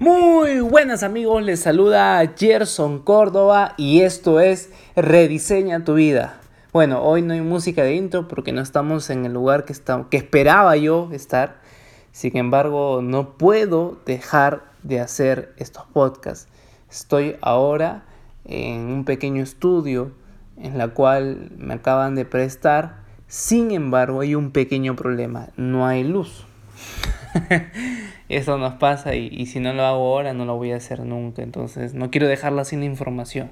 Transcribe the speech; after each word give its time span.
Muy 0.00 0.60
buenas 0.60 1.02
amigos, 1.02 1.42
les 1.42 1.60
saluda 1.60 2.26
Gerson 2.34 3.00
Córdoba 3.00 3.74
y 3.76 4.00
esto 4.00 4.40
es 4.40 4.70
Rediseña 4.96 5.84
tu 5.84 5.92
vida. 5.92 6.40
Bueno, 6.72 7.02
hoy 7.02 7.20
no 7.20 7.34
hay 7.34 7.42
música 7.42 7.82
de 7.82 7.96
intro 7.96 8.26
porque 8.26 8.50
no 8.50 8.62
estamos 8.62 9.10
en 9.10 9.26
el 9.26 9.34
lugar 9.34 9.66
que, 9.66 9.74
que 10.08 10.16
esperaba 10.16 10.74
yo 10.78 11.10
estar. 11.12 11.60
Sin 12.12 12.34
embargo, 12.38 13.02
no 13.02 13.36
puedo 13.36 13.98
dejar 14.06 14.64
de 14.82 15.00
hacer 15.00 15.52
estos 15.58 15.84
podcasts. 15.92 16.48
Estoy 16.90 17.36
ahora 17.42 18.04
en 18.46 18.80
un 18.80 19.04
pequeño 19.04 19.42
estudio 19.42 20.12
en 20.56 20.78
la 20.78 20.88
cual 20.88 21.50
me 21.58 21.74
acaban 21.74 22.14
de 22.14 22.24
prestar. 22.24 23.02
Sin 23.28 23.70
embargo, 23.70 24.22
hay 24.22 24.34
un 24.34 24.50
pequeño 24.50 24.96
problema, 24.96 25.50
no 25.58 25.86
hay 25.86 26.04
luz. 26.04 26.46
Eso 28.28 28.58
nos 28.58 28.74
pasa 28.74 29.14
y, 29.14 29.46
si 29.46 29.60
no 29.60 29.72
lo 29.72 29.84
hago 29.84 30.14
ahora 30.14 30.32
no 30.32 30.44
lo 30.44 30.56
voy 30.56 30.72
a 30.72 30.76
hacer 30.76 31.00
nunca. 31.00 31.42
Entonces 31.42 31.94
no 31.94 32.10
quiero 32.10 32.28
dejarla 32.28 32.64
sin 32.64 32.82
información. 32.82 33.50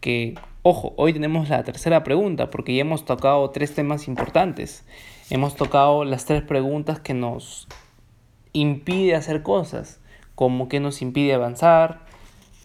Que, 0.00 0.34
ojo, 0.62 0.94
hoy 0.96 1.12
tenemos 1.12 1.48
la 1.48 1.64
tercera 1.64 2.04
pregunta 2.04 2.50
porque 2.50 2.74
ya 2.74 2.82
hemos 2.82 3.04
tocado 3.04 3.50
tres 3.50 3.74
temas 3.74 4.08
importantes. 4.08 4.84
Hemos 5.30 5.56
tocado 5.56 6.04
las 6.04 6.24
tres 6.24 6.42
preguntas 6.42 7.00
que 7.00 7.14
nos 7.14 7.66
impide 8.52 9.14
hacer 9.14 9.42
cosas, 9.42 10.00
como 10.34 10.68
que 10.68 10.80
nos 10.80 11.02
impide 11.02 11.34
avanzar, 11.34 12.06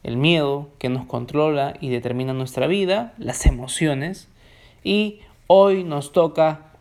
el 0.04 0.18
miedo 0.18 0.70
que 0.80 0.90
nos 0.90 1.06
controla 1.06 1.74
y 1.80 1.90
determina 1.90 2.34
nuestra 2.34 2.68
vida, 2.68 3.14
las 3.18 3.46
emociones. 3.46 4.28
Y 4.84 5.22
hoy 5.48 5.84
nos 5.84 6.12
toca 6.12 6.74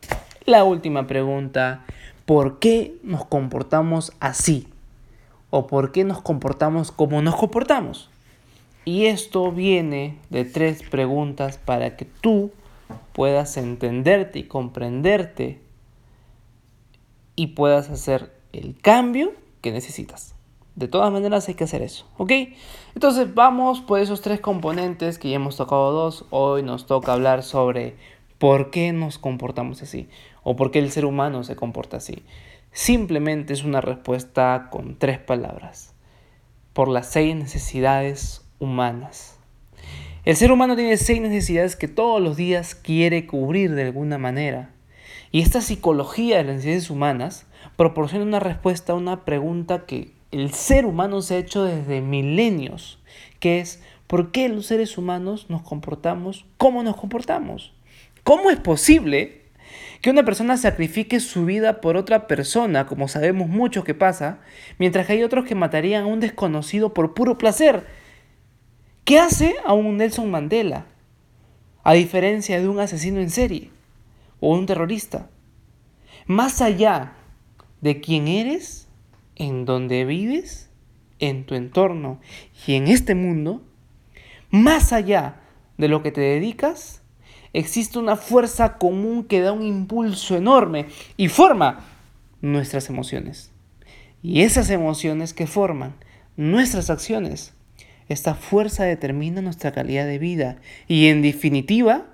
la 0.45 0.65
última 0.65 1.07
pregunta, 1.07 1.85
por 2.27 2.59
qué 2.59 2.97
nos 3.03 3.25
comportamos 3.25 4.13
así 4.21 4.69
o 5.51 5.67
por 5.67 5.93
qué 5.93 6.05
nos 6.05 6.23
comportamos 6.23 6.93
como 6.93 7.23
nos 7.23 7.37
comportamos. 7.37 8.09
Y 8.85 9.07
esto 9.07 9.53
viene 9.53 10.19
de 10.31 10.45
tres 10.45 10.83
preguntas 10.83 11.59
para 11.59 11.97
que 11.97 12.05
tú 12.05 12.51
puedas 13.13 13.57
entenderte 13.57 14.41
y 14.41 14.45
comprenderte 14.45 15.61
y 17.37 17.49
puedas 17.49 17.91
hacer 17.91 18.33
el 18.53 18.77
cambio 18.81 19.33
que 19.61 19.73
necesitas. 19.73 20.35
De 20.75 20.89
todas 20.89 21.13
maneras 21.13 21.49
hay 21.49 21.55
que 21.55 21.65
hacer 21.65 21.83
eso, 21.83 22.07
¿ok? 22.17 22.33
Entonces 22.95 23.35
vamos 23.35 23.83
por 23.83 24.01
esos 24.01 24.23
tres 24.23 24.41
componentes 24.41 25.19
que 25.19 25.29
ya 25.29 25.37
hemos 25.37 25.57
tocado 25.57 25.93
dos. 25.93 26.25
Hoy 26.31 26.63
nos 26.63 26.87
toca 26.87 27.13
hablar 27.13 27.43
sobre 27.43 27.97
por 28.43 28.71
qué 28.71 28.93
nos 28.93 29.19
comportamos 29.21 29.83
así 29.83 30.09
o 30.43 30.57
por 30.57 30.73
qué 30.73 30.81
el 30.81 30.91
ser 30.91 31.05
humano 31.05 31.45
se 31.45 31.55
comporta 31.55 31.99
así. 31.99 32.25
Simplemente 32.73 33.53
es 33.53 33.63
una 33.63 33.81
respuesta 33.81 34.67
con 34.69 34.99
tres 34.99 35.21
palabras. 35.21 35.95
Por 36.73 36.89
las 36.89 37.07
seis 37.07 37.37
necesidades 37.37 38.45
humanas. 38.59 39.39
El 40.25 40.35
ser 40.35 40.51
humano 40.51 40.75
tiene 40.75 40.97
seis 40.97 41.21
necesidades 41.21 41.77
que 41.77 41.87
todos 41.87 42.21
los 42.21 42.37
días 42.37 42.75
quiere 42.75 43.29
cubrir 43.29 43.77
de 43.77 43.85
alguna 43.85 44.19
manera. 44.19 44.71
Y 45.31 45.41
esta 45.41 45.61
psicología 45.61 46.39
de 46.39 46.43
las 46.43 46.57
necesidades 46.57 46.91
humanas 46.91 47.47
proporciona 47.77 48.25
una 48.25 48.41
respuesta 48.41 48.93
a 48.93 48.97
una 48.97 49.25
pregunta 49.25 49.87
que 49.87 50.15
el 50.33 50.53
ser 50.53 50.85
humano 50.85 51.23
se 51.23 51.37
ha 51.37 51.39
hecho 51.39 51.63
desde 51.63 52.01
milenios, 52.01 52.99
que 53.39 53.61
es 53.61 53.81
¿por 54.09 54.33
qué 54.33 54.49
los 54.49 54.67
seres 54.67 54.99
humanos 54.99 55.47
nos 55.49 55.63
comportamos 55.63 56.45
como 56.57 56.83
nos 56.83 56.97
comportamos? 56.97 57.73
¿Cómo 58.23 58.51
es 58.51 58.59
posible 58.59 59.43
que 60.01 60.11
una 60.11 60.25
persona 60.25 60.57
sacrifique 60.57 61.21
su 61.21 61.45
vida 61.45 61.81
por 61.81 61.97
otra 61.97 62.27
persona, 62.27 62.87
como 62.87 63.09
sabemos 63.09 63.49
mucho 63.49 63.85
que 63.85 63.95
pasa, 63.95 64.41
mientras 64.79 65.07
que 65.07 65.15
hay 65.15 65.23
otros 65.23 65.45
que 65.45 65.55
matarían 65.55 66.05
a 66.05 66.07
un 66.07 66.21
desconocido 66.21 66.95
por 66.95 67.15
puro 67.15 67.39
placer? 67.39 67.87
¿Qué 69.05 69.19
hace 69.19 69.57
a 69.65 69.73
un 69.73 69.97
Nelson 69.97 70.31
Mandela? 70.31 70.87
A 71.83 71.95
diferencia 71.95 72.61
de 72.61 72.69
un 72.69 72.79
asesino 72.79 73.21
en 73.21 73.31
serie 73.31 73.71
o 74.39 74.55
un 74.55 74.67
terrorista. 74.67 75.29
Más 76.27 76.61
allá 76.61 77.15
de 77.81 78.01
quién 78.01 78.29
eres, 78.29 78.89
en 79.35 79.65
donde 79.65 80.05
vives, 80.05 80.71
en 81.19 81.45
tu 81.45 81.57
entorno 81.57 82.21
y 82.67 82.75
en 82.75 82.87
este 82.87 83.17
mundo, 83.17 83.63
más 84.51 84.93
allá 84.93 85.41
de 85.79 85.89
lo 85.89 86.03
que 86.03 86.13
te 86.13 86.21
dedicas, 86.21 87.02
existe 87.53 87.99
una 87.99 88.17
fuerza 88.17 88.79
común 88.79 89.25
que 89.25 89.41
da 89.41 89.53
un 89.53 89.63
impulso 89.63 90.37
enorme 90.37 90.87
y 91.17 91.29
forma 91.29 91.85
nuestras 92.41 92.89
emociones. 92.89 93.51
Y 94.23 94.43
esas 94.43 94.71
emociones 94.71 95.35
que 95.35 95.47
forman 95.47 95.95
nuestras 96.37 96.91
acciones, 96.91 97.55
esta 98.09 98.35
fuerza 98.35 98.85
determina 98.85 99.43
nuestra 99.43 99.73
calidad 99.73 100.07
de 100.07 100.19
vida 100.19 100.59
y 100.87 101.07
en 101.07 101.23
definitiva 101.23 102.07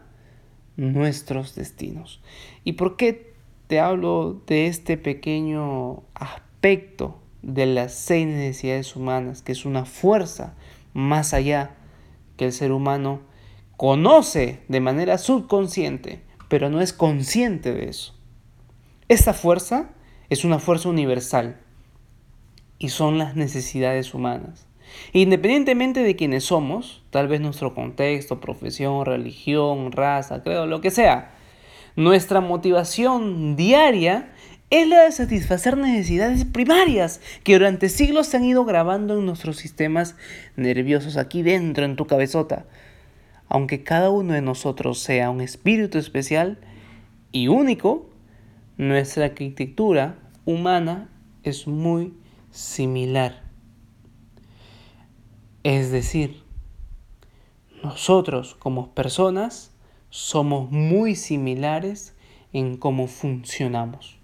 nuestros 0.77 1.55
destinos. 1.55 2.21
¿Y 2.65 2.75
por 2.75 2.97
qué 2.97 3.35
te 3.67 3.81
hablo 3.81 4.43
de 4.47 4.67
este 4.67 4.97
pequeño 4.97 6.03
aspecto 6.15 7.21
de 7.43 7.67
las 7.67 7.95
seis 7.95 8.27
necesidades 8.27 8.97
humanas, 8.97 9.43
que 9.43 9.53
es 9.53 9.65
una 9.65 9.85
fuerza 9.85 10.55
más 10.95 11.35
allá 11.35 11.77
que 12.37 12.47
el 12.47 12.53
ser 12.53 12.73
humano 12.73 13.21
conoce 13.79 14.59
de 14.67 14.81
manera 14.81 15.19
subconsciente, 15.19 16.21
pero 16.49 16.69
no 16.69 16.81
es 16.81 16.93
consciente 16.93 17.73
de 17.73 17.89
eso. 17.89 18.13
Esta 19.07 19.33
fuerza 19.33 19.91
es 20.29 20.45
una 20.45 20.59
fuerza 20.59 20.89
universal 20.89 21.61
y 22.81 22.89
son 22.89 23.19
las 23.19 23.37
necesidades 23.37 24.15
humanas. 24.15 24.67
Independientemente 25.13 26.03
de 26.03 26.17
quiénes 26.17 26.43
somos, 26.43 27.05
tal 27.11 27.29
vez 27.29 27.41
nuestro 27.41 27.73
contexto, 27.73 28.41
profesión, 28.41 29.07
religión, 29.07 29.93
raza, 29.93 30.43
creo, 30.43 30.67
lo 30.67 30.81
que 30.81 30.91
sea, 30.91 31.37
nuestra 31.95 32.41
motivación 32.41 33.55
diaria 33.55 34.33
es 34.71 34.89
la 34.89 35.03
de 35.03 35.13
satisfacer 35.13 35.77
necesidades 35.77 36.45
primarias 36.45 37.21
que 37.45 37.53
durante 37.53 37.89
siglos 37.91 38.27
se 38.27 38.39
han 38.39 38.45
ido 38.45 38.65
grabando 38.65 39.17
en 39.17 39.25
nuestros 39.25 39.57
sistemas 39.57 40.17
nerviosos 40.57 41.17
aquí 41.17 41.43
dentro, 41.43 41.85
en 41.85 41.95
tu 41.95 42.09
cabezota 42.09 42.67
aunque 43.49 43.83
cada 43.83 44.11
uno 44.11 44.35
de 44.35 44.43
nosotros 44.43 44.99
sea 44.99 45.31
un 45.31 45.41
espíritu 45.41 45.99
especial 45.99 46.59
y 47.33 47.49
único, 47.49 48.09
nuestra 48.77 49.27
arquitectura 49.27 50.19
humana 50.45 51.11
es 51.43 51.67
muy 51.67 52.15
similar. 52.51 53.43
Es 55.65 55.91
decir, 55.91 56.43
nosotros 57.83 58.55
como 58.55 58.95
personas 58.95 59.73
somos 60.11 60.71
muy 60.71 61.15
similares 61.15 62.17
en 62.53 62.77
cómo 62.77 63.07
funcionamos. 63.07 64.19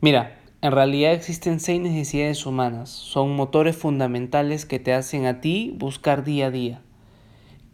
Mira, 0.00 0.35
en 0.62 0.72
realidad 0.72 1.12
existen 1.12 1.60
seis 1.60 1.80
necesidades 1.80 2.46
humanas. 2.46 2.90
Son 2.90 3.36
motores 3.36 3.76
fundamentales 3.76 4.64
que 4.64 4.78
te 4.78 4.94
hacen 4.94 5.26
a 5.26 5.40
ti 5.40 5.74
buscar 5.76 6.24
día 6.24 6.46
a 6.46 6.50
día, 6.50 6.80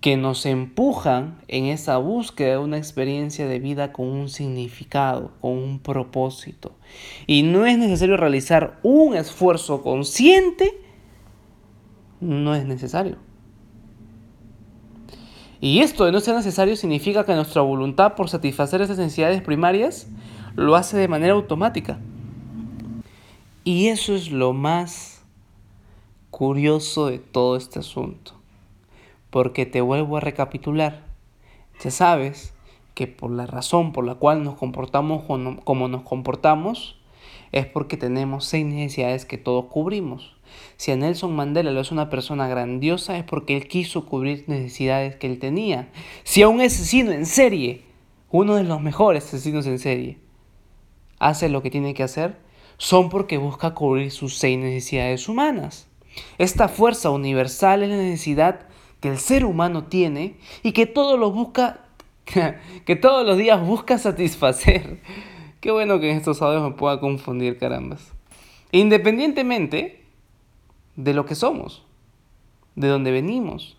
que 0.01 0.17
nos 0.17 0.47
empujan 0.47 1.39
en 1.47 1.67
esa 1.67 1.99
búsqueda 1.99 2.53
de 2.53 2.59
una 2.59 2.79
experiencia 2.79 3.47
de 3.47 3.61
vida 3.61 3.93
con 3.93 4.09
un 4.09 4.29
significado, 4.29 5.31
con 5.41 5.53
un 5.53 5.79
propósito. 5.79 6.73
Y 7.27 7.45
no 7.45 7.67
es 7.67 7.79
necesario 7.79 8.17
realizar 8.17 8.81
un 8.83 9.15
esfuerzo 9.15 9.83
consciente, 9.83 10.77
no 12.21 12.55
es 12.55 12.67
necesario. 12.67 13.17
Y 15.61 15.79
esto 15.79 16.05
de 16.05 16.11
no 16.11 16.19
ser 16.19 16.35
necesario 16.35 16.75
significa 16.75 17.25
que 17.25 17.37
nuestra 17.37 17.63
voluntad 17.63 18.17
por 18.17 18.29
satisfacer 18.29 18.83
esas 18.83 18.99
necesidades 18.99 19.41
primarias 19.41 20.09
lo 20.57 20.75
hace 20.75 20.97
de 20.97 21.07
manera 21.07 21.35
automática. 21.35 22.01
Y 23.65 23.89
eso 23.89 24.17
es 24.17 24.33
lo 24.33 24.53
más 24.53 25.23
curioso 26.31 27.07
de 27.07 27.19
todo 27.19 27.57
este 27.57 27.79
asunto. 27.79 28.33
Porque 29.31 29.67
te 29.67 29.81
vuelvo 29.81 30.17
a 30.17 30.21
recapitular. 30.21 31.07
Ya 31.83 31.93
sabes 31.93 32.55
que 32.95 33.07
por 33.07 33.31
la 33.31 33.47
razón 33.47 33.93
por 33.93 34.05
la 34.05 34.17
cual 34.17 34.43
nos 34.43 34.57
comportamos 34.57 35.25
como 35.65 35.89
nos 35.89 36.03
comportamos 36.03 36.99
es 37.53 37.67
porque 37.67 37.97
tenemos 37.97 38.47
seis 38.47 38.67
necesidades 38.67 39.27
que 39.27 39.39
todos 39.39 39.67
cubrimos. 39.67 40.35
Si 40.77 40.91
a 40.91 40.97
Nelson 40.97 41.35
Mandela 41.35 41.71
lo 41.71 41.81
es 41.81 41.93
una 41.93 42.11
persona 42.11 42.49
grandiosa 42.49 43.17
es 43.17 43.25
porque 43.25 43.57
él 43.57 43.69
quiso 43.69 44.07
cubrir 44.07 44.45
necesidades 44.49 45.17
que 45.17 45.27
él 45.29 45.39
tenía. 45.39 45.89
Si 46.25 46.43
a 46.43 46.49
un 46.49 46.61
asesino 46.61 47.13
en 47.13 47.27
serie, 47.27 47.83
uno 48.31 48.57
de 48.57 48.65
los 48.65 48.81
mejores 48.81 49.25
asesinos 49.25 49.67
en 49.67 49.79
serie, 49.79 50.19
hace 51.19 51.49
lo 51.49 51.63
que 51.63 51.71
tiene 51.71 51.95
que 51.95 52.03
hacer, 52.03 52.37
son 52.79 53.09
porque 53.09 53.39
busca 53.39 53.75
cubrir 53.75 54.11
sus 54.11 54.37
seis 54.37 54.59
necesidades 54.59 55.29
humanas. 55.29 55.89
Esta 56.39 56.69
fuerza 56.69 57.11
universal 57.11 57.83
es 57.83 57.91
la 57.91 57.97
necesidad 57.97 58.67
que 59.01 59.09
el 59.09 59.19
ser 59.19 59.45
humano 59.45 59.85
tiene 59.85 60.37
y 60.63 60.73
que 60.73 60.87
todo 60.87 61.17
lo 61.17 61.31
busca, 61.31 61.81
que 62.85 62.97
todos 62.97 63.27
los 63.27 63.37
días 63.37 63.65
busca 63.65 63.99
satisfacer. 63.99 65.01
Qué 65.61 65.71
bueno 65.71 66.01
que 66.01 66.11
en 66.11 66.17
estos 66.17 66.43
audios 66.43 66.63
me 66.63 66.77
pueda 66.77 67.01
confundir, 67.01 67.59
carambas. 67.59 68.13
independientemente 68.73 70.05
de 70.97 71.15
lo 71.15 71.25
que 71.25 71.35
somos, 71.35 71.85
de 72.75 72.89
dónde 72.89 73.11
venimos. 73.11 73.77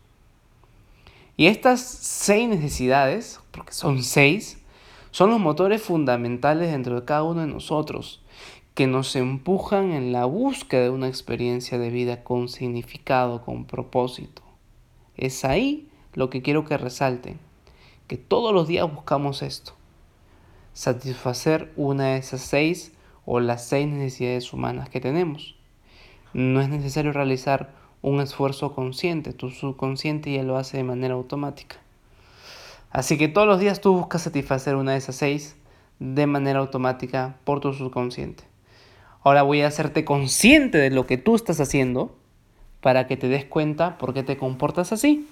Y 1.35 1.47
estas 1.47 1.81
seis 1.81 2.47
necesidades, 2.47 3.39
porque 3.51 3.73
son 3.73 4.03
seis, 4.03 4.63
son 5.11 5.29
los 5.29 5.39
motores 5.39 5.81
fundamentales 5.81 6.71
dentro 6.71 6.99
de 6.99 7.05
cada 7.05 7.23
uno 7.23 7.41
de 7.41 7.47
nosotros, 7.47 8.22
que 8.73 8.87
nos 8.87 9.15
empujan 9.15 9.91
en 9.91 10.11
la 10.11 10.25
búsqueda 10.25 10.83
de 10.83 10.89
una 10.89 11.07
experiencia 11.07 11.77
de 11.77 11.91
vida 11.91 12.23
con 12.23 12.49
significado, 12.49 13.43
con 13.43 13.65
propósito. 13.65 14.41
Es 15.15 15.45
ahí 15.45 15.89
lo 16.13 16.31
que 16.31 16.41
quiero 16.41 16.65
que 16.65 16.77
resalten, 16.77 17.39
que 18.07 18.17
todos 18.17 18.51
los 18.51 18.67
días 18.67 18.91
buscamos 18.91 19.43
esto, 19.43 19.73
satisfacer 20.73 21.71
una 21.75 22.13
de 22.13 22.17
esas 22.17 22.41
seis 22.41 22.93
o 23.25 23.39
las 23.39 23.63
seis 23.67 23.87
necesidades 23.87 24.51
humanas 24.53 24.89
que 24.89 24.99
tenemos. 24.99 25.55
No 26.33 26.59
es 26.59 26.67
necesario 26.67 27.13
realizar 27.13 27.75
un 28.01 28.21
esfuerzo 28.21 28.73
consciente, 28.73 29.33
tu 29.33 29.51
subconsciente 29.51 30.33
ya 30.33 30.41
lo 30.41 30.57
hace 30.57 30.77
de 30.77 30.83
manera 30.83 31.13
automática. 31.13 31.75
Así 32.89 33.19
que 33.19 33.27
todos 33.27 33.47
los 33.47 33.59
días 33.59 33.81
tú 33.81 33.93
buscas 33.93 34.23
satisfacer 34.23 34.75
una 34.75 34.93
de 34.93 34.97
esas 34.97 35.15
seis 35.15 35.55
de 35.99 36.25
manera 36.25 36.59
automática 36.59 37.37
por 37.43 37.59
tu 37.59 37.71
subconsciente. 37.71 38.52
Ahora 39.23 39.43
voy 39.43 39.61
a 39.61 39.67
hacerte 39.67 40.03
consciente 40.03 40.77
de 40.77 40.89
lo 40.89 41.07
que 41.07 41.17
tú 41.17 41.35
estás 41.35 41.59
haciendo 41.59 42.15
para 42.81 43.07
que 43.07 43.15
te 43.15 43.29
des 43.29 43.45
cuenta 43.45 43.97
por 43.97 44.13
qué 44.13 44.23
te 44.23 44.37
comportas 44.37 44.91
así. 44.91 45.27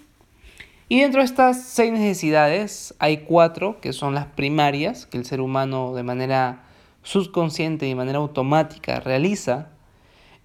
Y 0.87 1.01
dentro 1.01 1.21
de 1.21 1.25
estas 1.25 1.63
seis 1.63 1.91
necesidades 1.91 2.95
hay 2.99 3.19
cuatro 3.19 3.79
que 3.81 3.93
son 3.93 4.13
las 4.13 4.25
primarias 4.27 5.05
que 5.05 5.17
el 5.17 5.25
ser 5.25 5.41
humano 5.41 5.93
de 5.93 6.03
manera 6.03 6.63
subconsciente 7.03 7.85
y 7.85 7.89
de 7.89 7.95
manera 7.95 8.19
automática 8.19 8.99
realiza. 8.99 9.69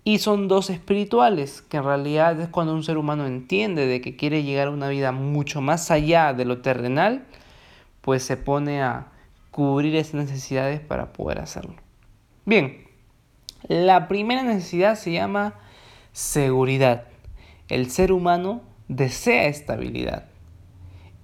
Y 0.05 0.19
son 0.19 0.47
dos 0.47 0.71
espirituales, 0.71 1.63
que 1.63 1.79
en 1.79 1.85
realidad 1.85 2.41
es 2.41 2.49
cuando 2.49 2.75
un 2.75 2.85
ser 2.85 2.97
humano 2.97 3.27
entiende 3.27 3.87
de 3.87 4.01
que 4.01 4.15
quiere 4.15 4.45
llegar 4.45 4.69
a 4.69 4.71
una 4.71 4.89
vida 4.89 5.11
mucho 5.11 5.61
más 5.61 5.91
allá 5.91 6.33
de 6.33 6.45
lo 6.45 6.59
terrenal, 6.59 7.25
pues 8.03 8.23
se 8.23 8.37
pone 8.37 8.83
a 8.83 9.09
cubrir 9.51 9.97
esas 9.97 10.15
necesidades 10.15 10.81
para 10.81 11.13
poder 11.13 11.41
hacerlo. 11.41 11.75
Bien, 12.45 12.86
la 13.69 14.07
primera 14.07 14.43
necesidad 14.43 14.95
se 14.95 15.13
llama 15.13 15.55
seguridad. 16.13 17.05
El 17.69 17.91
ser 17.91 18.13
humano 18.13 18.63
desea 18.87 19.47
estabilidad. 19.47 20.27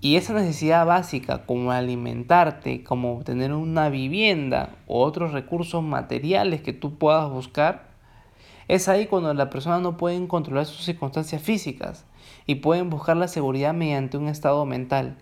Y 0.00 0.16
esa 0.16 0.34
necesidad 0.34 0.84
básica 0.84 1.46
como 1.46 1.70
alimentarte, 1.70 2.82
como 2.82 3.22
tener 3.22 3.52
una 3.52 3.88
vivienda 3.88 4.70
o 4.88 5.04
otros 5.04 5.32
recursos 5.32 5.84
materiales 5.84 6.62
que 6.62 6.72
tú 6.72 6.98
puedas 6.98 7.30
buscar, 7.30 7.92
es 8.66 8.88
ahí 8.88 9.06
cuando 9.06 9.32
la 9.34 9.48
persona 9.48 9.78
no 9.78 9.96
puede 9.96 10.26
controlar 10.26 10.66
sus 10.66 10.84
circunstancias 10.84 11.40
físicas 11.40 12.04
y 12.46 12.56
pueden 12.56 12.90
buscar 12.90 13.16
la 13.16 13.28
seguridad 13.28 13.74
mediante 13.74 14.18
un 14.18 14.26
estado 14.26 14.66
mental, 14.66 15.16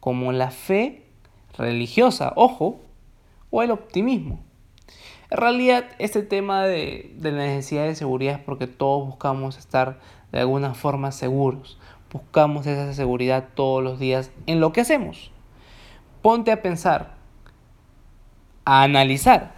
como 0.00 0.32
la 0.32 0.50
fe 0.50 1.06
religiosa, 1.56 2.34
ojo, 2.36 2.82
o 3.50 3.62
el 3.62 3.70
optimismo. 3.70 4.45
En 5.30 5.38
realidad, 5.38 5.86
este 5.98 6.22
tema 6.22 6.64
de, 6.64 7.12
de, 7.16 7.32
la 7.32 7.38
necesidad 7.38 7.84
de 7.84 7.94
seguridad 7.94 8.34
es 8.34 8.40
porque 8.40 8.66
todos 8.66 9.06
buscamos 9.06 9.58
estar 9.58 9.98
de 10.32 10.40
alguna 10.40 10.74
forma 10.74 11.12
seguros. 11.12 11.78
Buscamos 12.12 12.66
esa 12.66 12.92
seguridad 12.94 13.48
todos 13.54 13.82
los 13.82 13.98
días 13.98 14.30
en 14.46 14.60
lo 14.60 14.72
que 14.72 14.82
hacemos. 14.82 15.32
Ponte 16.22 16.52
a 16.52 16.62
pensar, 16.62 17.16
a 18.64 18.82
analizar 18.82 19.54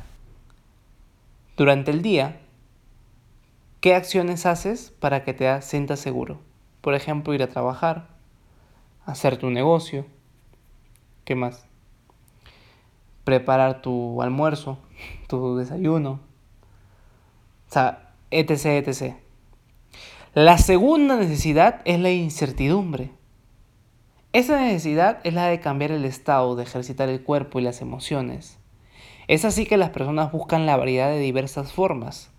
durante 1.56 1.90
el 1.90 2.02
día 2.02 2.40
qué 3.80 3.94
acciones 3.94 4.46
haces 4.46 4.90
para 4.98 5.24
que 5.24 5.34
te 5.34 5.60
sientas 5.62 6.00
seguro. 6.00 6.40
Por 6.80 6.94
ejemplo, 6.94 7.34
ir 7.34 7.42
a 7.42 7.48
trabajar, 7.48 8.08
hacer 9.04 9.36
tu 9.36 9.50
negocio. 9.50 10.06
¿Qué 11.24 11.34
más? 11.34 11.66
Preparar 13.24 13.82
tu 13.82 14.22
almuerzo, 14.22 14.78
tu 15.26 15.56
desayuno. 15.56 16.20
O 17.68 17.72
sea, 17.72 18.12
etc, 18.30 18.86
etc. 18.86 19.14
La 20.34 20.58
segunda 20.58 21.16
necesidad 21.16 21.80
es 21.84 21.98
la 21.98 22.10
incertidumbre. 22.10 23.10
Esa 24.32 24.60
necesidad 24.60 25.20
es 25.24 25.34
la 25.34 25.46
de 25.46 25.58
cambiar 25.58 25.90
el 25.90 26.04
estado, 26.04 26.54
de 26.54 26.62
ejercitar 26.62 27.08
el 27.08 27.22
cuerpo 27.22 27.58
y 27.58 27.62
las 27.62 27.80
emociones. 27.80 28.58
Es 29.26 29.44
así 29.44 29.66
que 29.66 29.76
las 29.76 29.90
personas 29.90 30.32
buscan 30.32 30.66
la 30.66 30.76
variedad 30.76 31.10
de 31.10 31.18
diversas 31.18 31.72
formas. 31.72 32.30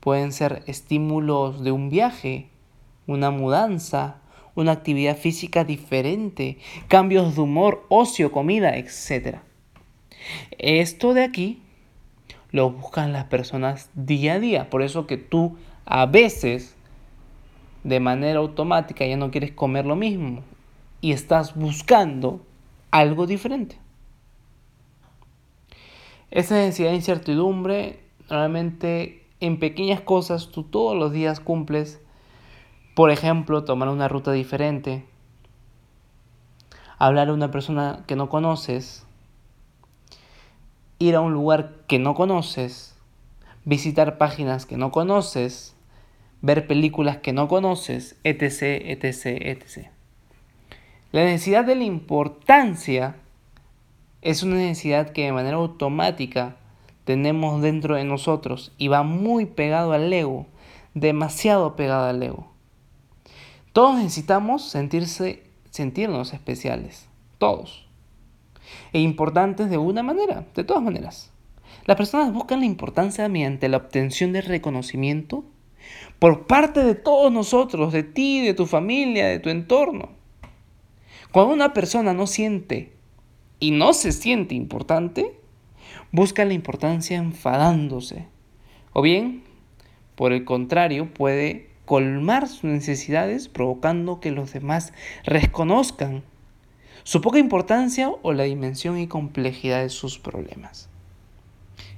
Pueden 0.00 0.32
ser 0.32 0.62
estímulos 0.66 1.62
de 1.62 1.72
un 1.72 1.90
viaje, 1.90 2.50
una 3.06 3.30
mudanza, 3.30 4.20
una 4.54 4.72
actividad 4.72 5.16
física 5.16 5.64
diferente, 5.64 6.58
cambios 6.88 7.34
de 7.36 7.42
humor, 7.42 7.86
ocio, 7.88 8.32
comida, 8.32 8.76
etc. 8.76 9.38
Esto 10.58 11.14
de 11.14 11.24
aquí 11.24 11.62
lo 12.52 12.70
buscan 12.70 13.12
las 13.12 13.24
personas 13.24 13.90
día 13.94 14.34
a 14.34 14.40
día. 14.40 14.70
Por 14.70 14.82
eso 14.82 15.06
que 15.06 15.16
tú 15.16 15.56
a 15.84 16.06
veces 16.06 16.76
de 17.84 18.00
manera 18.00 18.40
automática 18.40 19.06
ya 19.06 19.16
no 19.16 19.30
quieres 19.30 19.52
comer 19.52 19.86
lo 19.86 19.96
mismo 19.96 20.42
y 21.00 21.12
estás 21.12 21.54
buscando 21.54 22.44
algo 22.90 23.26
diferente. 23.26 23.78
Esa 26.30 26.56
necesidad 26.56 26.90
de 26.90 26.96
incertidumbre, 26.96 28.00
normalmente 28.28 29.26
en 29.40 29.58
pequeñas 29.58 30.00
cosas 30.00 30.50
tú 30.50 30.62
todos 30.62 30.96
los 30.96 31.12
días 31.12 31.40
cumples. 31.40 32.00
Por 32.94 33.10
ejemplo, 33.10 33.64
tomar 33.64 33.88
una 33.88 34.08
ruta 34.08 34.32
diferente, 34.32 35.06
hablar 36.98 37.28
a 37.28 37.32
una 37.32 37.50
persona 37.50 38.04
que 38.06 38.16
no 38.16 38.28
conoces, 38.28 39.06
ir 41.00 41.16
a 41.16 41.20
un 41.20 41.32
lugar 41.32 41.72
que 41.88 41.98
no 41.98 42.14
conoces, 42.14 42.94
visitar 43.64 44.18
páginas 44.18 44.66
que 44.66 44.76
no 44.76 44.92
conoces, 44.92 45.74
ver 46.42 46.66
películas 46.66 47.16
que 47.18 47.32
no 47.32 47.48
conoces, 47.48 48.16
etc., 48.22 48.82
etc., 48.84 49.26
etc. 49.40 49.88
La 51.10 51.24
necesidad 51.24 51.64
de 51.64 51.74
la 51.74 51.84
importancia 51.84 53.16
es 54.22 54.42
una 54.42 54.56
necesidad 54.56 55.10
que 55.10 55.24
de 55.24 55.32
manera 55.32 55.56
automática 55.56 56.56
tenemos 57.04 57.62
dentro 57.62 57.96
de 57.96 58.04
nosotros 58.04 58.72
y 58.76 58.88
va 58.88 59.02
muy 59.02 59.46
pegado 59.46 59.92
al 59.92 60.12
ego, 60.12 60.46
demasiado 60.92 61.76
pegado 61.76 62.08
al 62.08 62.22
ego. 62.22 62.50
Todos 63.72 63.96
necesitamos 63.96 64.68
sentirse, 64.68 65.44
sentirnos 65.70 66.34
especiales, 66.34 67.08
todos. 67.38 67.89
E 68.92 69.00
importantes 69.00 69.70
de 69.70 69.78
una 69.78 70.02
manera, 70.02 70.46
de 70.54 70.64
todas 70.64 70.82
maneras. 70.82 71.32
Las 71.86 71.96
personas 71.96 72.32
buscan 72.32 72.60
la 72.60 72.66
importancia 72.66 73.28
mediante 73.28 73.68
la 73.68 73.78
obtención 73.78 74.32
de 74.32 74.42
reconocimiento 74.42 75.44
por 76.18 76.46
parte 76.46 76.84
de 76.84 76.94
todos 76.94 77.32
nosotros, 77.32 77.92
de 77.92 78.02
ti, 78.02 78.40
de 78.40 78.54
tu 78.54 78.66
familia, 78.66 79.26
de 79.28 79.38
tu 79.38 79.48
entorno. 79.48 80.10
Cuando 81.32 81.54
una 81.54 81.72
persona 81.72 82.12
no 82.12 82.26
siente 82.26 82.92
y 83.60 83.70
no 83.70 83.92
se 83.92 84.12
siente 84.12 84.54
importante, 84.54 85.38
busca 86.12 86.44
la 86.44 86.54
importancia 86.54 87.16
enfadándose. 87.16 88.26
O 88.92 89.02
bien, 89.02 89.44
por 90.16 90.32
el 90.32 90.44
contrario, 90.44 91.12
puede 91.12 91.70
colmar 91.86 92.48
sus 92.48 92.64
necesidades 92.64 93.48
provocando 93.48 94.20
que 94.20 94.30
los 94.30 94.52
demás 94.52 94.92
reconozcan 95.24 96.22
su 97.02 97.20
poca 97.20 97.38
importancia 97.38 98.10
o 98.22 98.32
la 98.32 98.44
dimensión 98.44 98.98
y 98.98 99.06
complejidad 99.06 99.82
de 99.82 99.88
sus 99.88 100.18
problemas. 100.18 100.88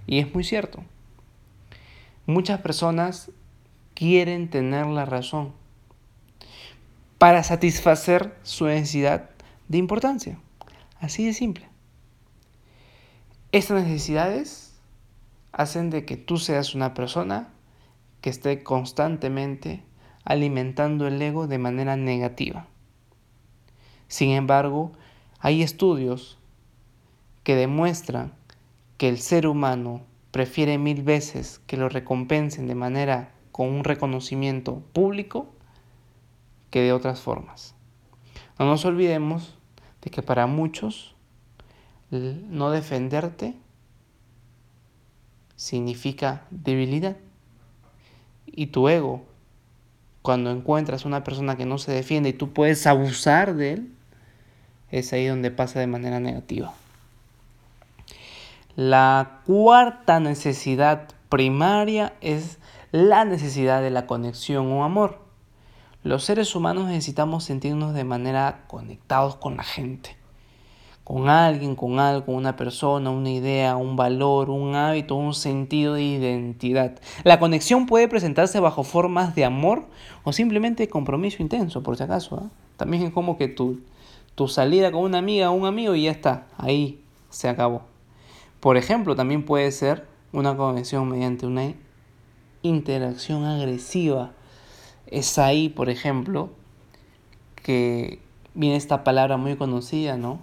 Y 0.06 0.18
es 0.18 0.34
muy 0.34 0.44
cierto. 0.44 0.82
Muchas 2.26 2.60
personas 2.60 3.30
quieren 3.94 4.48
tener 4.48 4.86
la 4.86 5.04
razón 5.04 5.52
para 7.18 7.42
satisfacer 7.42 8.36
su 8.42 8.66
necesidad 8.66 9.30
de 9.68 9.78
importancia. 9.78 10.38
Así 11.00 11.24
de 11.24 11.32
simple. 11.32 11.68
Estas 13.52 13.84
necesidades 13.84 14.72
hacen 15.52 15.90
de 15.90 16.04
que 16.04 16.16
tú 16.16 16.38
seas 16.38 16.74
una 16.74 16.94
persona 16.94 17.48
que 18.20 18.30
esté 18.30 18.62
constantemente 18.62 19.82
alimentando 20.24 21.06
el 21.06 21.20
ego 21.20 21.46
de 21.46 21.58
manera 21.58 21.96
negativa. 21.96 22.66
Sin 24.12 24.32
embargo, 24.32 24.92
hay 25.40 25.62
estudios 25.62 26.36
que 27.44 27.56
demuestran 27.56 28.34
que 28.98 29.08
el 29.08 29.16
ser 29.16 29.46
humano 29.46 30.02
prefiere 30.32 30.76
mil 30.76 31.02
veces 31.02 31.62
que 31.66 31.78
lo 31.78 31.88
recompensen 31.88 32.66
de 32.66 32.74
manera 32.74 33.32
con 33.52 33.70
un 33.70 33.84
reconocimiento 33.84 34.82
público 34.92 35.48
que 36.68 36.82
de 36.82 36.92
otras 36.92 37.22
formas. 37.22 37.74
No 38.58 38.66
nos 38.66 38.84
olvidemos 38.84 39.56
de 40.02 40.10
que 40.10 40.20
para 40.20 40.46
muchos 40.46 41.16
no 42.10 42.70
defenderte 42.70 43.56
significa 45.56 46.46
debilidad. 46.50 47.16
y 48.44 48.66
tu 48.66 48.90
ego, 48.90 49.24
cuando 50.20 50.50
encuentras 50.50 51.06
una 51.06 51.24
persona 51.24 51.56
que 51.56 51.64
no 51.64 51.78
se 51.78 51.92
defiende 51.92 52.28
y 52.28 52.34
tú 52.34 52.52
puedes 52.52 52.86
abusar 52.86 53.54
de 53.54 53.72
él, 53.72 53.92
es 54.92 55.12
ahí 55.12 55.26
donde 55.26 55.50
pasa 55.50 55.80
de 55.80 55.88
manera 55.88 56.20
negativa. 56.20 56.72
La 58.76 59.40
cuarta 59.46 60.20
necesidad 60.20 61.08
primaria 61.28 62.14
es 62.20 62.58
la 62.92 63.24
necesidad 63.24 63.82
de 63.82 63.90
la 63.90 64.06
conexión 64.06 64.70
o 64.70 64.84
amor. 64.84 65.18
Los 66.04 66.24
seres 66.24 66.54
humanos 66.54 66.86
necesitamos 66.86 67.44
sentirnos 67.44 67.94
de 67.94 68.04
manera 68.04 68.64
conectados 68.66 69.36
con 69.36 69.56
la 69.56 69.62
gente, 69.62 70.16
con 71.04 71.28
alguien, 71.28 71.74
con 71.74 72.00
algo, 72.00 72.32
una 72.32 72.56
persona, 72.56 73.10
una 73.10 73.30
idea, 73.30 73.76
un 73.76 73.96
valor, 73.96 74.50
un 74.50 74.74
hábito, 74.74 75.14
un 75.14 75.32
sentido 75.32 75.94
de 75.94 76.02
identidad. 76.02 76.98
La 77.24 77.38
conexión 77.38 77.86
puede 77.86 78.08
presentarse 78.08 78.58
bajo 78.60 78.84
formas 78.84 79.34
de 79.34 79.44
amor 79.44 79.86
o 80.24 80.32
simplemente 80.32 80.88
compromiso 80.88 81.42
intenso, 81.42 81.82
por 81.82 81.96
si 81.96 82.02
acaso. 82.02 82.36
¿ah? 82.42 82.50
También 82.76 83.04
es 83.04 83.12
como 83.12 83.38
que 83.38 83.48
tu, 83.48 83.80
tu 84.34 84.48
salida 84.48 84.92
con 84.92 85.02
una 85.02 85.18
amiga 85.18 85.50
o 85.50 85.54
un 85.54 85.66
amigo 85.66 85.94
y 85.94 86.04
ya 86.04 86.10
está, 86.10 86.46
ahí 86.58 87.02
se 87.30 87.48
acabó. 87.48 87.82
Por 88.60 88.76
ejemplo, 88.76 89.16
también 89.16 89.44
puede 89.44 89.70
ser 89.72 90.06
una 90.32 90.56
conexión 90.56 91.08
mediante 91.08 91.46
una 91.46 91.74
interacción 92.62 93.44
agresiva 93.44 94.32
es 95.12 95.38
ahí, 95.38 95.68
por 95.68 95.90
ejemplo, 95.90 96.50
que 97.56 98.18
viene 98.54 98.76
esta 98.76 99.04
palabra 99.04 99.36
muy 99.36 99.56
conocida, 99.56 100.16
¿no? 100.16 100.40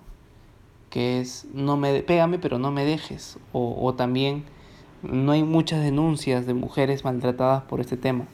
Que 0.91 1.19
es, 1.19 1.48
no 1.53 1.75
me, 1.75 2.01
pégame 2.03 2.38
pero 2.38 2.60
no 2.60 2.72
me 2.72 2.86
dejes. 2.86 3.39
O, 3.51 3.75
o 3.84 3.96
también 3.96 4.46
no 5.01 5.31
hay 5.31 5.43
muchas 5.43 5.81
denuncias 5.81 6.46
de 6.46 6.53
mujeres 6.53 7.03
maltratadas 7.03 7.63
por 7.63 7.81
este 7.81 7.98
tema. 7.98 8.25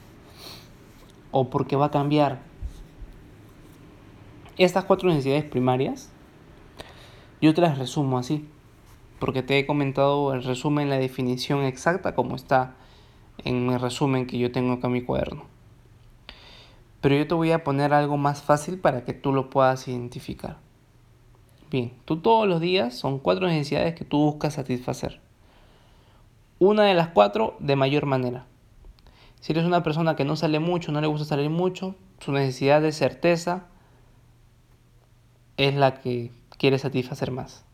O 1.30 1.48
porque 1.48 1.74
va 1.74 1.86
a 1.86 1.90
cambiar. 1.90 2.42
Estas 4.58 4.84
cuatro 4.84 5.08
necesidades 5.08 5.44
primarias, 5.44 6.10
yo 7.40 7.54
te 7.54 7.60
las 7.60 7.78
resumo 7.78 8.18
así. 8.18 8.48
Porque 9.18 9.42
te 9.42 9.58
he 9.58 9.66
comentado 9.66 10.34
el 10.34 10.42
resumen, 10.42 10.90
la 10.90 10.98
definición 10.98 11.64
exacta 11.64 12.14
como 12.14 12.36
está 12.36 12.74
en 13.44 13.70
el 13.70 13.80
resumen 13.80 14.26
que 14.26 14.38
yo 14.38 14.52
tengo 14.52 14.74
acá 14.74 14.88
en 14.88 14.92
mi 14.92 15.02
cuaderno 15.02 15.56
pero 17.06 17.14
yo 17.14 17.28
te 17.28 17.34
voy 17.34 17.52
a 17.52 17.62
poner 17.62 17.94
algo 17.94 18.16
más 18.16 18.42
fácil 18.42 18.80
para 18.80 19.04
que 19.04 19.12
tú 19.12 19.32
lo 19.32 19.48
puedas 19.48 19.86
identificar. 19.86 20.56
Bien, 21.70 21.92
tú 22.04 22.16
todos 22.16 22.48
los 22.48 22.60
días 22.60 22.94
son 22.94 23.20
cuatro 23.20 23.46
necesidades 23.46 23.94
que 23.94 24.04
tú 24.04 24.18
buscas 24.18 24.54
satisfacer. 24.54 25.20
Una 26.58 26.82
de 26.82 26.94
las 26.94 27.10
cuatro 27.10 27.54
de 27.60 27.76
mayor 27.76 28.06
manera. 28.06 28.46
Si 29.38 29.52
eres 29.52 29.64
una 29.64 29.84
persona 29.84 30.16
que 30.16 30.24
no 30.24 30.34
sale 30.34 30.58
mucho, 30.58 30.90
no 30.90 31.00
le 31.00 31.06
gusta 31.06 31.24
salir 31.24 31.48
mucho, 31.48 31.94
su 32.18 32.32
necesidad 32.32 32.80
de 32.80 32.90
certeza 32.90 33.68
es 35.56 35.74
la 35.74 36.00
que 36.00 36.32
quiere 36.58 36.78
satisfacer 36.78 37.30
más. 37.30 37.64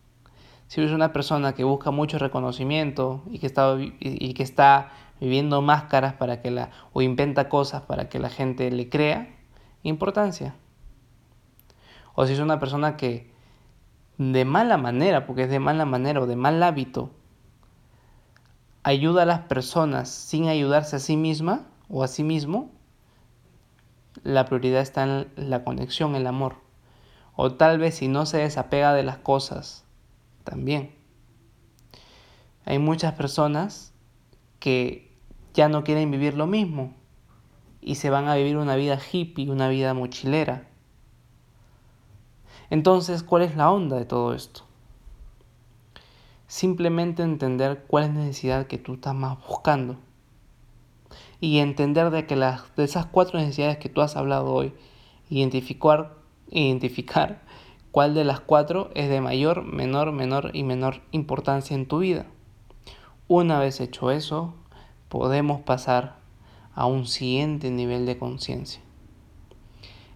Si 0.67 0.81
eres 0.81 0.93
una 0.93 1.13
persona 1.13 1.53
que 1.53 1.65
busca 1.65 1.91
mucho 1.91 2.19
reconocimiento 2.19 3.23
y 3.31 3.39
que 3.39 3.47
está, 3.47 3.77
y 3.79 4.35
que 4.35 4.43
está 4.43 4.91
viviendo 5.21 5.63
máscaras 5.63 6.15
para 6.15 6.41
que 6.41 6.51
la 6.51 6.71
o 6.93 7.03
inventa 7.03 7.49
cosas 7.49 7.83
para 7.83 8.09
que 8.09 8.19
la 8.19 8.29
gente 8.29 8.71
le 8.71 8.89
crea, 8.89 9.29
importancia. 9.83 10.55
O 12.15 12.27
si 12.27 12.33
es 12.33 12.41
una 12.41 12.59
persona 12.59 12.97
que 12.97 13.31
de 14.19 14.45
mala 14.45 14.77
manera, 14.77 15.27
porque 15.27 15.45
es 15.45 15.51
de 15.51 15.59
mala 15.59 15.85
manera 15.85 16.21
o 16.21 16.27
de 16.27 16.37
mal 16.37 16.63
hábito, 16.63 17.11
ayuda 18.83 19.23
a 19.23 19.27
las 19.27 19.41
personas 19.41 20.09
sin 20.09 20.49
ayudarse 20.49 20.97
a 20.97 20.99
sí 20.99 21.17
misma 21.17 21.67
o 21.89 22.03
a 22.03 22.09
sí 22.09 22.25
mismo, 22.25 22.71
la 24.23 24.45
prioridad 24.45 24.81
está 24.81 25.05
en 25.05 25.29
la 25.37 25.65
conexión, 25.65 26.15
el 26.15 26.27
amor. 26.27 26.57
O 27.35 27.53
tal 27.53 27.79
vez 27.79 27.97
si 27.97 28.09
no 28.09 28.27
se 28.27 28.39
desapega 28.39 28.93
de 28.95 29.03
las 29.03 29.19
cosas, 29.19 29.85
también. 30.45 30.95
Hay 32.65 32.79
muchas 32.79 33.15
personas 33.15 33.93
que 34.59 35.13
ya 35.55 35.69
no 35.69 35.85
quieren 35.85 36.11
vivir 36.11 36.35
lo 36.35 36.47
mismo 36.47 36.95
y 37.81 37.97
se 37.97 38.11
van 38.11 38.29
a 38.29 38.37
vivir 38.37 38.57
una 38.57 38.77
vida 38.77 38.99
hippie, 38.99 39.51
una 39.51 39.69
vida 39.69 39.93
mochilera. 39.95 40.69
Entonces, 42.71 43.23
¿cuál 43.23 43.43
es 43.43 43.57
la 43.57 43.71
onda 43.71 43.97
de 43.97 44.05
todo 44.05 44.35
esto? 44.35 44.63
Simplemente 46.47 47.23
entender 47.23 47.85
cuál 47.87 48.05
es 48.05 48.15
la 48.15 48.21
necesidad 48.21 48.67
que 48.67 48.79
tú 48.79 48.95
estás 48.95 49.15
más 49.15 49.39
buscando. 49.47 49.97
Y 51.41 51.59
entender 51.59 52.11
de 52.11 52.25
que 52.27 52.37
las, 52.37 52.75
de 52.77 52.85
esas 52.85 53.07
cuatro 53.07 53.39
necesidades 53.39 53.79
que 53.79 53.89
tú 53.89 54.01
has 54.01 54.17
hablado 54.17 54.53
hoy, 54.53 54.73
identificar, 55.29 56.22
identificar 56.53 57.43
cuál 57.91 58.15
de 58.15 58.25
las 58.25 58.41
cuatro 58.41 58.91
es 58.95 59.09
de 59.09 59.21
mayor, 59.21 59.65
menor, 59.65 60.13
menor 60.13 60.51
y 60.53 60.63
menor 60.63 61.03
importancia 61.11 61.75
en 61.75 61.87
tu 61.87 61.99
vida. 61.99 62.27
Una 63.29 63.59
vez 63.59 63.81
hecho 63.81 64.11
eso, 64.11 64.55
podemos 65.09 65.61
pasar 65.61 66.17
a 66.75 66.87
un 66.87 67.07
siguiente 67.07 67.71
nivel 67.71 68.07
de 68.07 68.19
conciencia. 68.19 68.81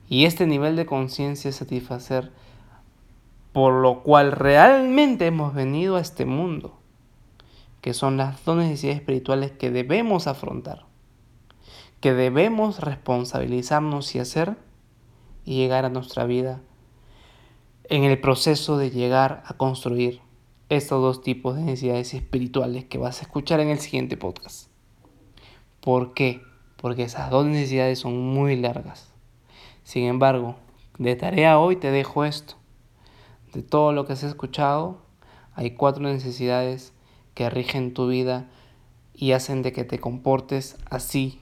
Y 0.08 0.24
este 0.24 0.46
nivel 0.46 0.76
de 0.76 0.86
conciencia 0.86 1.48
es 1.48 1.56
satisfacer 1.56 2.32
por 3.56 3.72
lo 3.72 4.02
cual 4.02 4.32
realmente 4.32 5.26
hemos 5.26 5.54
venido 5.54 5.96
a 5.96 6.00
este 6.00 6.26
mundo, 6.26 6.78
que 7.80 7.94
son 7.94 8.18
las 8.18 8.44
dos 8.44 8.58
necesidades 8.58 9.00
espirituales 9.00 9.50
que 9.50 9.70
debemos 9.70 10.26
afrontar, 10.26 10.84
que 12.00 12.12
debemos 12.12 12.80
responsabilizarnos 12.80 14.14
y 14.14 14.18
hacer 14.18 14.58
y 15.46 15.56
llegar 15.56 15.86
a 15.86 15.88
nuestra 15.88 16.26
vida 16.26 16.60
en 17.88 18.04
el 18.04 18.20
proceso 18.20 18.76
de 18.76 18.90
llegar 18.90 19.42
a 19.46 19.54
construir 19.54 20.20
estos 20.68 21.00
dos 21.00 21.22
tipos 21.22 21.54
de 21.56 21.62
necesidades 21.62 22.12
espirituales 22.12 22.84
que 22.84 22.98
vas 22.98 23.20
a 23.20 23.22
escuchar 23.22 23.60
en 23.60 23.68
el 23.68 23.78
siguiente 23.78 24.16
podcast. 24.16 24.68
¿Por 25.80 26.12
qué? 26.12 26.42
Porque 26.76 27.04
esas 27.04 27.30
dos 27.30 27.46
necesidades 27.46 28.00
son 28.00 28.18
muy 28.18 28.56
largas. 28.56 29.12
Sin 29.84 30.04
embargo, 30.04 30.56
de 30.98 31.14
tarea 31.14 31.60
hoy 31.60 31.76
te 31.76 31.92
dejo 31.92 32.24
esto. 32.24 32.54
De 33.52 33.62
todo 33.62 33.92
lo 33.92 34.04
que 34.04 34.14
has 34.14 34.24
escuchado, 34.24 34.98
hay 35.54 35.70
cuatro 35.70 36.02
necesidades 36.02 36.92
que 37.34 37.48
rigen 37.48 37.94
tu 37.94 38.08
vida 38.08 38.50
y 39.14 39.32
hacen 39.32 39.62
de 39.62 39.72
que 39.72 39.84
te 39.84 40.00
comportes 40.00 40.76
así. 40.90 41.40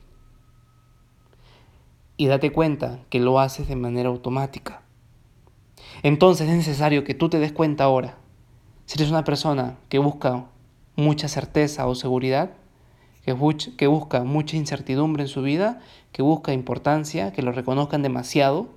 Y 2.16 2.26
date 2.26 2.52
cuenta 2.52 3.00
que 3.10 3.20
lo 3.20 3.40
haces 3.40 3.68
de 3.68 3.76
manera 3.76 4.08
automática. 4.08 4.82
Entonces 6.02 6.48
es 6.48 6.56
necesario 6.56 7.04
que 7.04 7.14
tú 7.14 7.28
te 7.28 7.38
des 7.38 7.52
cuenta 7.52 7.84
ahora. 7.84 8.16
Si 8.86 8.98
eres 8.98 9.10
una 9.10 9.24
persona 9.24 9.76
que 9.88 9.98
busca 9.98 10.46
mucha 10.96 11.28
certeza 11.28 11.86
o 11.86 11.94
seguridad, 11.94 12.50
que, 13.24 13.86
busca 13.86 14.22
mucha 14.22 14.56
incertidumbre 14.56 15.22
en 15.22 15.28
su 15.28 15.42
vida, 15.42 15.80
que 16.12 16.22
busca 16.22 16.52
importancia, 16.52 17.32
que 17.32 17.42
lo 17.42 17.52
reconozcan 17.52 18.02
demasiado 18.02 18.68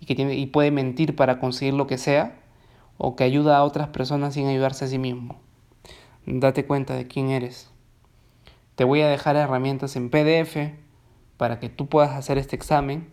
y 0.00 0.06
que 0.06 0.14
tiene, 0.14 0.34
y 0.34 0.46
puede 0.46 0.70
mentir 0.70 1.16
para 1.16 1.40
conseguir 1.40 1.74
lo 1.74 1.86
que 1.86 1.96
sea, 1.98 2.38
o 2.98 3.16
que 3.16 3.24
ayuda 3.24 3.56
a 3.56 3.64
otras 3.64 3.88
personas 3.88 4.34
sin 4.34 4.46
ayudarse 4.46 4.84
a 4.84 4.88
sí 4.88 4.98
mismo. 4.98 5.40
Date 6.26 6.66
cuenta 6.66 6.94
de 6.94 7.06
quién 7.06 7.30
eres. 7.30 7.70
Te 8.74 8.84
voy 8.84 9.00
a 9.00 9.08
dejar 9.08 9.36
herramientas 9.36 9.96
en 9.96 10.10
PDF 10.10 10.74
para 11.40 11.58
que 11.58 11.70
tú 11.70 11.86
puedas 11.86 12.10
hacer 12.10 12.36
este 12.36 12.54
examen. 12.54 13.08